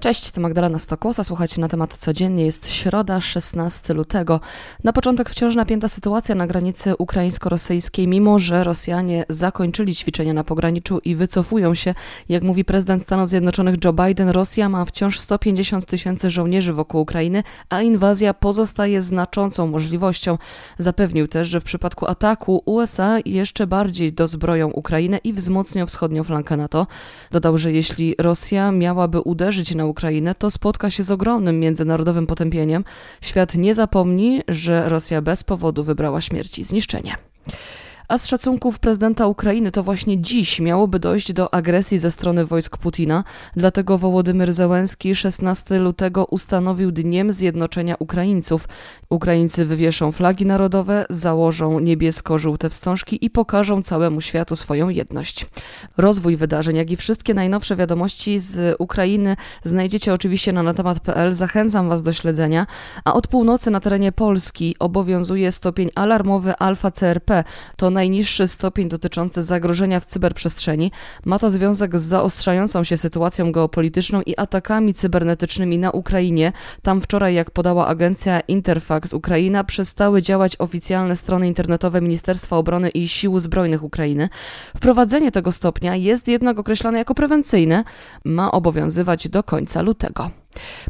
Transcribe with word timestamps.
Cześć, 0.00 0.30
to 0.30 0.40
Magdalena 0.40 0.78
Stokłosa, 0.78 1.24
słuchajcie 1.24 1.60
na 1.60 1.68
temat 1.68 1.94
codziennie. 1.94 2.44
Jest 2.44 2.68
środa, 2.68 3.20
16 3.20 3.94
lutego. 3.94 4.40
Na 4.84 4.92
początek 4.92 5.30
wciąż 5.30 5.54
napięta 5.54 5.88
sytuacja 5.88 6.34
na 6.34 6.46
granicy 6.46 6.96
ukraińsko-rosyjskiej, 6.96 8.08
mimo 8.08 8.38
że 8.38 8.64
Rosjanie 8.64 9.24
zakończyli 9.28 9.94
ćwiczenia 9.94 10.32
na 10.32 10.44
pograniczu 10.44 11.00
i 11.04 11.16
wycofują 11.16 11.74
się. 11.74 11.94
Jak 12.28 12.42
mówi 12.42 12.64
prezydent 12.64 13.02
Stanów 13.02 13.28
Zjednoczonych 13.28 13.84
Joe 13.84 13.92
Biden, 13.92 14.28
Rosja 14.28 14.68
ma 14.68 14.84
wciąż 14.84 15.18
150 15.18 15.86
tysięcy 15.86 16.30
żołnierzy 16.30 16.72
wokół 16.72 17.00
Ukrainy, 17.00 17.42
a 17.68 17.82
inwazja 17.82 18.34
pozostaje 18.34 19.02
znaczącą 19.02 19.66
możliwością. 19.66 20.38
Zapewnił 20.78 21.28
też, 21.28 21.48
że 21.48 21.60
w 21.60 21.64
przypadku 21.64 22.06
ataku 22.06 22.62
USA 22.64 23.18
jeszcze 23.24 23.66
bardziej 23.66 24.12
dozbroją 24.12 24.68
Ukrainę 24.68 25.18
i 25.24 25.32
wzmocnią 25.32 25.86
wschodnią 25.86 26.24
flankę 26.24 26.56
NATO. 26.56 26.86
Dodał, 27.30 27.58
że 27.58 27.72
jeśli 27.72 28.14
Rosja 28.18 28.72
miałaby 28.72 29.20
uderzyć 29.20 29.74
na 29.74 29.89
Ukrainę, 29.90 30.34
to 30.34 30.50
spotka 30.50 30.90
się 30.90 31.02
z 31.02 31.10
ogromnym 31.10 31.60
międzynarodowym 31.60 32.26
potępieniem. 32.26 32.84
Świat 33.20 33.54
nie 33.54 33.74
zapomni, 33.74 34.42
że 34.48 34.88
Rosja 34.88 35.22
bez 35.22 35.44
powodu 35.44 35.84
wybrała 35.84 36.20
śmierć 36.20 36.58
i 36.58 36.64
zniszczenie. 36.64 37.14
A 38.10 38.18
z 38.18 38.26
szacunków 38.26 38.78
prezydenta 38.78 39.26
Ukrainy 39.26 39.72
to 39.72 39.82
właśnie 39.82 40.20
dziś 40.20 40.60
miałoby 40.60 40.98
dojść 40.98 41.32
do 41.32 41.54
agresji 41.54 41.98
ze 41.98 42.10
strony 42.10 42.46
wojsk 42.46 42.76
Putina, 42.76 43.24
dlatego 43.56 43.98
Wołodymyr 43.98 44.52
Zełenski 44.52 45.14
16 45.14 45.78
lutego 45.78 46.24
ustanowił 46.24 46.92
Dniem 46.92 47.32
Zjednoczenia 47.32 47.94
Ukraińców. 47.98 48.68
Ukraińcy 49.10 49.66
wywieszą 49.66 50.12
flagi 50.12 50.46
narodowe, 50.46 51.06
założą 51.10 51.78
niebiesko-żółte 51.78 52.70
wstążki 52.70 53.24
i 53.24 53.30
pokażą 53.30 53.82
całemu 53.82 54.20
światu 54.20 54.56
swoją 54.56 54.88
jedność. 54.88 55.46
Rozwój 55.96 56.36
wydarzeń, 56.36 56.76
jak 56.76 56.90
i 56.90 56.96
wszystkie 56.96 57.34
najnowsze 57.34 57.76
wiadomości 57.76 58.38
z 58.38 58.76
Ukrainy 58.78 59.36
znajdziecie 59.64 60.14
oczywiście 60.14 60.52
na 60.52 60.62
natemat.pl. 60.62 61.32
Zachęcam 61.32 61.88
Was 61.88 62.02
do 62.02 62.12
śledzenia. 62.12 62.66
A 63.04 63.14
od 63.14 63.26
północy 63.26 63.70
na 63.70 63.80
terenie 63.80 64.12
Polski 64.12 64.76
obowiązuje 64.78 65.52
stopień 65.52 65.90
alarmowy 65.94 66.56
Alfa 66.56 66.90
CRP. 66.90 67.44
To 67.76 67.90
najniższy 68.00 68.48
stopień 68.48 68.88
dotyczący 68.88 69.42
zagrożenia 69.42 70.00
w 70.00 70.06
cyberprzestrzeni. 70.06 70.92
Ma 71.24 71.38
to 71.38 71.50
związek 71.50 71.98
z 71.98 72.02
zaostrzającą 72.02 72.84
się 72.84 72.96
sytuacją 72.96 73.52
geopolityczną 73.52 74.22
i 74.22 74.36
atakami 74.36 74.94
cybernetycznymi 74.94 75.78
na 75.78 75.90
Ukrainie. 75.90 76.52
Tam 76.82 77.00
wczoraj, 77.00 77.34
jak 77.34 77.50
podała 77.50 77.86
agencja 77.86 78.40
Interfax 78.40 79.12
Ukraina, 79.12 79.64
przestały 79.64 80.22
działać 80.22 80.56
oficjalne 80.58 81.16
strony 81.16 81.48
internetowe 81.48 82.00
Ministerstwa 82.00 82.56
Obrony 82.56 82.88
i 82.90 83.08
Sił 83.08 83.40
Zbrojnych 83.40 83.82
Ukrainy. 83.82 84.28
Wprowadzenie 84.76 85.32
tego 85.32 85.52
stopnia 85.52 85.96
jest 85.96 86.28
jednak 86.28 86.58
określane 86.58 86.98
jako 86.98 87.14
prewencyjne. 87.14 87.84
Ma 88.24 88.52
obowiązywać 88.52 89.28
do 89.28 89.42
końca 89.42 89.82
lutego. 89.82 90.30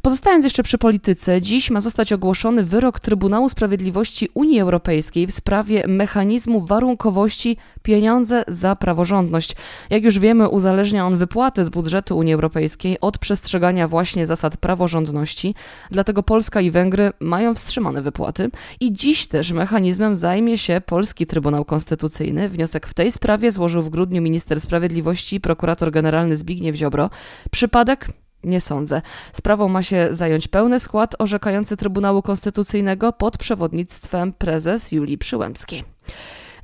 Pozostając 0.02 0.44
jeszcze 0.44 0.62
przy 0.62 0.78
polityce, 0.78 1.42
dziś 1.42 1.70
ma 1.70 1.80
zostać 1.80 2.12
ogłoszony 2.12 2.64
wyrok 2.64 3.00
Trybunału 3.00 3.48
Sprawiedliwości 3.48 4.28
Unii 4.34 4.60
Europejskiej 4.60 5.26
w 5.26 5.34
sprawie 5.34 5.84
mechanizmu 5.88 6.60
warunkowości 6.60 7.56
pieniądze 7.82 8.44
za 8.48 8.76
praworządność. 8.76 9.56
Jak 9.90 10.04
już 10.04 10.18
wiemy, 10.18 10.48
uzależnia 10.48 11.06
on 11.06 11.16
wypłaty 11.16 11.64
z 11.64 11.70
budżetu 11.70 12.18
Unii 12.18 12.34
Europejskiej 12.34 13.00
od 13.00 13.18
przestrzegania 13.18 13.88
właśnie 13.88 14.26
zasad 14.26 14.56
praworządności, 14.56 15.54
dlatego 15.90 16.22
Polska 16.22 16.60
i 16.60 16.70
Węgry 16.70 17.12
mają 17.20 17.54
wstrzymane 17.54 18.02
wypłaty 18.02 18.50
i 18.80 18.92
dziś 18.92 19.26
też 19.26 19.52
mechanizmem 19.52 20.16
zajmie 20.16 20.58
się 20.58 20.80
Polski 20.86 21.26
Trybunał 21.26 21.64
Konstytucyjny. 21.64 22.48
Wniosek 22.48 22.86
w 22.86 22.94
tej 22.94 23.12
sprawie 23.12 23.52
złożył 23.52 23.82
w 23.82 23.90
grudniu 23.90 24.22
minister 24.22 24.60
sprawiedliwości 24.60 25.40
prokurator 25.40 25.90
generalny 25.90 26.36
Zbigniew 26.36 26.76
Ziobro. 26.76 27.10
Przypadek 27.50 28.08
nie 28.44 28.60
sądzę. 28.60 29.02
Sprawą 29.32 29.68
ma 29.68 29.82
się 29.82 30.08
zająć 30.10 30.48
pełny 30.48 30.80
skład 30.80 31.14
orzekający 31.18 31.76
Trybunału 31.76 32.22
Konstytucyjnego 32.22 33.12
pod 33.12 33.38
przewodnictwem 33.38 34.32
prezes 34.32 34.92
Julii 34.92 35.18
Przyłębskiej. 35.18 35.84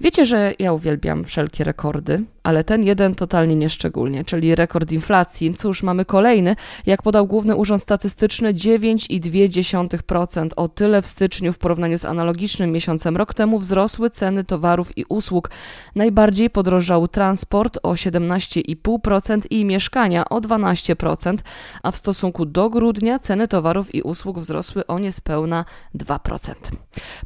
Wiecie, 0.00 0.26
że 0.26 0.53
ja 0.59 0.72
uwielbiam 0.72 1.25
wszelkie 1.25 1.65
rekordy, 1.65 2.22
ale 2.46 2.64
ten 2.64 2.82
jeden 2.82 3.14
totalnie 3.14 3.56
nieszczególnie, 3.56 4.24
czyli 4.24 4.54
rekord 4.54 4.92
inflacji. 4.92 5.54
Cóż, 5.54 5.82
mamy 5.82 6.04
kolejny. 6.04 6.56
Jak 6.86 7.02
podał 7.02 7.26
Główny 7.26 7.56
Urząd 7.56 7.82
Statystyczny, 7.82 8.54
9,2%. 8.54 10.48
O 10.56 10.68
tyle 10.68 11.02
w 11.02 11.06
styczniu 11.06 11.52
w 11.52 11.58
porównaniu 11.58 11.98
z 11.98 12.04
analogicznym 12.04 12.72
miesiącem 12.72 13.16
rok 13.16 13.34
temu 13.34 13.58
wzrosły 13.58 14.10
ceny 14.10 14.44
towarów 14.44 14.98
i 14.98 15.04
usług. 15.08 15.50
Najbardziej 15.94 16.50
podrożał 16.50 17.08
transport 17.08 17.78
o 17.82 17.92
17,5% 17.92 19.40
i 19.50 19.64
mieszkania 19.64 20.28
o 20.28 20.40
12%, 20.40 21.36
a 21.82 21.90
w 21.90 21.96
stosunku 21.96 22.46
do 22.46 22.70
grudnia 22.70 23.18
ceny 23.18 23.48
towarów 23.48 23.94
i 23.94 24.02
usług 24.02 24.38
wzrosły 24.38 24.86
o 24.86 24.98
niespełna 24.98 25.64
2%. 25.94 26.54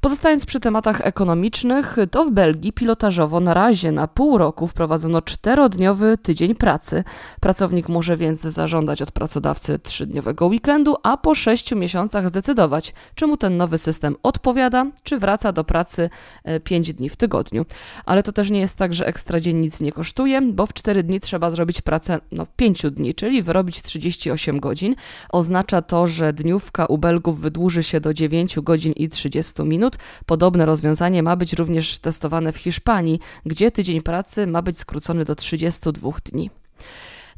Pozostając 0.00 0.46
przy 0.46 0.60
tematach 0.60 1.00
ekonomicznych, 1.00 1.96
to 2.10 2.24
w 2.24 2.30
Belgii 2.30 2.72
pilotażowo 2.72 3.40
na 3.40 3.54
razie 3.54 3.92
na 3.92 4.08
pół 4.08 4.38
roku 4.38 4.66
wprowadzono 4.66 5.09
wprowadzono 5.10 5.22
czterodniowy 5.22 6.18
tydzień 6.18 6.54
pracy. 6.54 7.04
Pracownik 7.40 7.88
może 7.88 8.16
więc 8.16 8.40
zażądać 8.40 9.02
od 9.02 9.12
pracodawcy 9.12 9.78
trzydniowego 9.78 10.46
weekendu, 10.46 10.96
a 11.02 11.16
po 11.16 11.34
sześciu 11.34 11.76
miesiącach 11.76 12.28
zdecydować, 12.28 12.94
czy 13.14 13.26
mu 13.26 13.36
ten 13.36 13.56
nowy 13.56 13.78
system 13.78 14.16
odpowiada, 14.22 14.86
czy 15.02 15.18
wraca 15.18 15.52
do 15.52 15.64
pracy 15.64 16.10
e, 16.44 16.60
pięć 16.60 16.92
dni 16.92 17.08
w 17.08 17.16
tygodniu. 17.16 17.66
Ale 18.04 18.22
to 18.22 18.32
też 18.32 18.50
nie 18.50 18.60
jest 18.60 18.78
tak, 18.78 18.94
że 18.94 19.06
ekstra 19.06 19.40
dzień 19.40 19.56
nic 19.56 19.80
nie 19.80 19.92
kosztuje, 19.92 20.42
bo 20.42 20.66
w 20.66 20.72
cztery 20.72 21.02
dni 21.02 21.20
trzeba 21.20 21.50
zrobić 21.50 21.80
pracę 21.80 22.20
no, 22.32 22.46
pięciu 22.56 22.90
dni, 22.90 23.14
czyli 23.14 23.42
wyrobić 23.42 23.82
38 23.82 24.60
godzin. 24.60 24.94
Oznacza 25.32 25.82
to, 25.82 26.06
że 26.06 26.32
dniówka 26.32 26.86
u 26.86 26.98
Belgów 26.98 27.40
wydłuży 27.40 27.82
się 27.82 28.00
do 28.00 28.14
9 28.14 28.60
godzin 28.60 28.92
i 28.92 29.08
30 29.08 29.62
minut. 29.62 29.96
Podobne 30.26 30.66
rozwiązanie 30.66 31.22
ma 31.22 31.36
być 31.36 31.52
również 31.52 31.98
testowane 31.98 32.52
w 32.52 32.56
Hiszpanii, 32.56 33.20
gdzie 33.46 33.70
tydzień 33.70 34.00
pracy 34.02 34.46
ma 34.46 34.62
być 34.62 34.78
skrócony 34.78 34.99
skrócony 35.00 35.24
do 35.24 35.34
32 35.34 36.10
dni. 36.24 36.50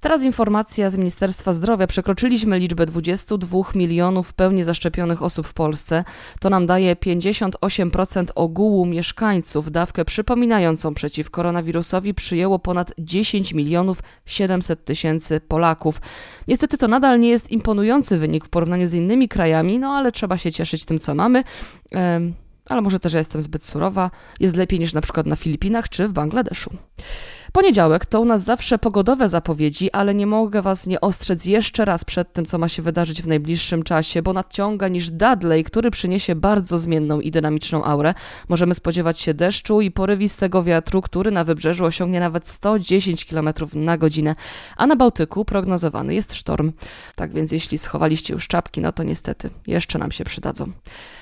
Teraz 0.00 0.24
informacja 0.24 0.90
z 0.90 0.96
Ministerstwa 0.96 1.52
Zdrowia. 1.52 1.86
Przekroczyliśmy 1.86 2.58
liczbę 2.58 2.86
22 2.86 3.58
milionów 3.74 4.32
pełni 4.32 4.64
zaszczepionych 4.64 5.22
osób 5.22 5.46
w 5.46 5.54
Polsce. 5.54 6.04
To 6.40 6.50
nam 6.50 6.66
daje 6.66 6.96
58% 6.96 8.24
ogółu 8.34 8.86
mieszkańców. 8.86 9.70
Dawkę 9.70 10.04
przypominającą 10.04 10.94
przeciw 10.94 11.30
koronawirusowi 11.30 12.14
przyjęło 12.14 12.58
ponad 12.58 12.92
10 12.98 13.54
milionów 13.54 13.98
700 14.26 14.84
tysięcy 14.84 15.40
Polaków. 15.40 16.00
Niestety 16.48 16.78
to 16.78 16.88
nadal 16.88 17.20
nie 17.20 17.28
jest 17.28 17.50
imponujący 17.50 18.18
wynik 18.18 18.44
w 18.44 18.48
porównaniu 18.48 18.86
z 18.86 18.94
innymi 18.94 19.28
krajami, 19.28 19.78
no 19.78 19.88
ale 19.88 20.12
trzeba 20.12 20.38
się 20.38 20.52
cieszyć 20.52 20.84
tym, 20.84 20.98
co 20.98 21.14
mamy. 21.14 21.44
ale 22.68 22.80
może 22.80 23.00
też 23.00 23.12
ja 23.12 23.18
jestem 23.18 23.40
zbyt 23.40 23.64
surowa. 23.64 24.10
Jest 24.40 24.56
lepiej 24.56 24.80
niż 24.80 24.92
na 24.94 25.00
przykład 25.00 25.26
na 25.26 25.36
Filipinach 25.36 25.88
czy 25.88 26.08
w 26.08 26.12
Bangladeszu. 26.12 26.70
Poniedziałek 27.52 28.06
to 28.06 28.20
u 28.20 28.24
nas 28.24 28.44
zawsze 28.44 28.78
pogodowe 28.78 29.28
zapowiedzi, 29.28 29.90
ale 29.90 30.14
nie 30.14 30.26
mogę 30.26 30.62
Was 30.62 30.86
nie 30.86 31.00
ostrzec 31.00 31.44
jeszcze 31.44 31.84
raz 31.84 32.04
przed 32.04 32.32
tym, 32.32 32.44
co 32.44 32.58
ma 32.58 32.68
się 32.68 32.82
wydarzyć 32.82 33.22
w 33.22 33.26
najbliższym 33.26 33.82
czasie, 33.82 34.22
bo 34.22 34.32
nadciąga 34.32 34.88
niż 34.88 35.10
Dudley, 35.10 35.64
który 35.64 35.90
przyniesie 35.90 36.34
bardzo 36.34 36.78
zmienną 36.78 37.20
i 37.20 37.30
dynamiczną 37.30 37.84
aurę. 37.84 38.14
Możemy 38.48 38.74
spodziewać 38.74 39.20
się 39.20 39.34
deszczu 39.34 39.80
i 39.80 39.90
porywistego 39.90 40.64
wiatru, 40.64 41.02
który 41.02 41.30
na 41.30 41.44
wybrzeżu 41.44 41.84
osiągnie 41.84 42.20
nawet 42.20 42.48
110 42.48 43.24
km 43.24 43.48
na 43.74 43.98
godzinę, 43.98 44.34
a 44.76 44.86
na 44.86 44.96
Bałtyku 44.96 45.44
prognozowany 45.44 46.14
jest 46.14 46.34
sztorm. 46.34 46.72
Tak 47.16 47.32
więc 47.32 47.52
jeśli 47.52 47.78
schowaliście 47.78 48.34
już 48.34 48.48
czapki, 48.48 48.80
no 48.80 48.92
to 48.92 49.02
niestety 49.02 49.50
jeszcze 49.66 49.98
nam 49.98 50.12
się 50.12 50.24
przydadzą. 50.24 50.72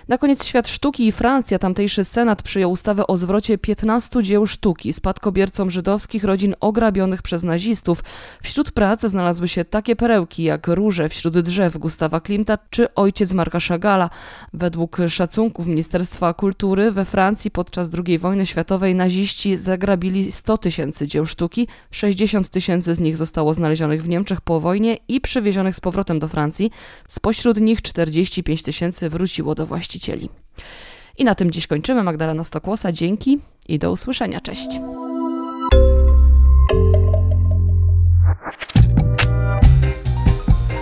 Na 0.08 0.18
koniec 0.18 0.44
świat 0.44 0.68
sztuki 0.68 1.06
i 1.06 1.12
Francja. 1.12 1.58
Tamtejszy 1.58 2.04
senat 2.04 2.42
przyjął 2.42 2.70
ustawę 2.70 3.06
o 3.06 3.16
zwrocie 3.16 3.58
15 3.58 4.22
dzieł 4.22 4.46
sztuki 4.46 4.92
spadkobiercom 4.92 5.70
żydowskich 5.70 6.19
rodzin 6.24 6.54
ograbionych 6.60 7.22
przez 7.22 7.42
nazistów. 7.42 8.04
Wśród 8.42 8.70
prac 8.70 9.00
znalazły 9.00 9.48
się 9.48 9.64
takie 9.64 9.96
perełki 9.96 10.42
jak 10.42 10.66
Róże 10.66 11.08
wśród 11.08 11.38
drzew 11.38 11.78
Gustawa 11.78 12.20
Klimta 12.20 12.58
czy 12.70 12.94
Ojciec 12.94 13.32
Marka 13.32 13.60
Chagala. 13.60 14.10
Według 14.52 14.96
szacunków 15.08 15.66
Ministerstwa 15.66 16.34
Kultury 16.34 16.92
we 16.92 17.04
Francji 17.04 17.50
podczas 17.50 17.90
II 18.06 18.18
wojny 18.18 18.46
światowej 18.46 18.94
naziści 18.94 19.56
zagrabili 19.56 20.32
100 20.32 20.58
tysięcy 20.58 21.06
dzieł 21.06 21.26
sztuki, 21.26 21.68
60 21.90 22.48
tysięcy 22.48 22.94
z 22.94 23.00
nich 23.00 23.16
zostało 23.16 23.54
znalezionych 23.54 24.02
w 24.02 24.08
Niemczech 24.08 24.40
po 24.40 24.60
wojnie 24.60 24.96
i 25.08 25.20
przewiezionych 25.20 25.76
z 25.76 25.80
powrotem 25.80 26.18
do 26.18 26.28
Francji. 26.28 26.70
Spośród 27.08 27.60
nich 27.60 27.82
45 27.82 28.62
tysięcy 28.62 29.08
wróciło 29.08 29.54
do 29.54 29.66
właścicieli. 29.66 30.28
I 31.18 31.24
na 31.24 31.34
tym 31.34 31.50
dziś 31.50 31.66
kończymy. 31.66 32.02
Magdalena 32.02 32.44
Stokłosa, 32.44 32.92
dzięki 32.92 33.38
i 33.68 33.78
do 33.78 33.92
usłyszenia. 33.92 34.40
Cześć. 34.40 34.68